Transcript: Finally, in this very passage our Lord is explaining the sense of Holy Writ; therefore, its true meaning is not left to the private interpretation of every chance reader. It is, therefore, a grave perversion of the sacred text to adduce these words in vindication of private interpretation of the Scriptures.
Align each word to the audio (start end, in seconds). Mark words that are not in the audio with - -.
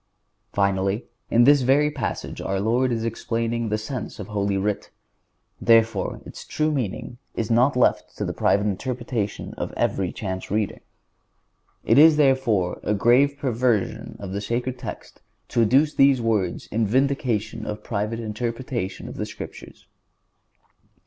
Finally, 0.51 1.05
in 1.29 1.43
this 1.43 1.61
very 1.61 1.91
passage 1.91 2.41
our 2.41 2.59
Lord 2.59 2.91
is 2.91 3.03
explaining 3.05 3.69
the 3.69 3.77
sense 3.77 4.17
of 4.19 4.29
Holy 4.29 4.57
Writ; 4.57 4.89
therefore, 5.61 6.21
its 6.25 6.43
true 6.43 6.71
meaning 6.71 7.19
is 7.35 7.51
not 7.51 7.75
left 7.77 8.17
to 8.17 8.25
the 8.25 8.33
private 8.33 8.65
interpretation 8.65 9.53
of 9.59 9.71
every 9.77 10.11
chance 10.11 10.49
reader. 10.49 10.79
It 11.85 11.99
is, 11.99 12.17
therefore, 12.17 12.79
a 12.81 12.95
grave 12.95 13.37
perversion 13.37 14.15
of 14.19 14.31
the 14.31 14.41
sacred 14.41 14.79
text 14.79 15.21
to 15.49 15.61
adduce 15.61 15.93
these 15.93 16.19
words 16.19 16.65
in 16.71 16.87
vindication 16.87 17.67
of 17.67 17.83
private 17.83 18.19
interpretation 18.19 19.07
of 19.07 19.17
the 19.17 19.25
Scriptures. 19.27 19.85